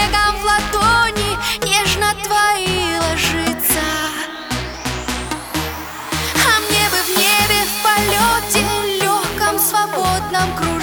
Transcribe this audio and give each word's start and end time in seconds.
снегом 0.00 0.36
в 0.36 0.44
ладони 0.44 1.36
Нежно 1.64 2.14
твои 2.24 2.98
ложится. 2.98 3.80
А 6.34 6.60
мне 6.60 6.88
бы 6.90 6.96
в 7.02 7.08
небе 7.16 7.64
в 7.66 7.82
полете 7.82 8.64
Легком 9.02 9.58
свободном 9.58 10.56
круге 10.56 10.79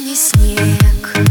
не 0.00 0.14
снег. 0.14 1.27